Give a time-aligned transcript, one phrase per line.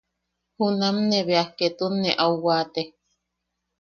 [0.57, 2.81] Junam ne bea ketun ne au waate.